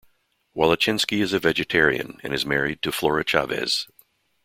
Wallechinsky 0.57 1.21
is 1.21 1.31
a 1.31 1.37
vegetarian 1.37 2.19
and 2.23 2.33
is 2.33 2.43
married 2.43 2.81
to 2.81 2.91
Flora 2.91 3.23
Chavez. 3.23 3.87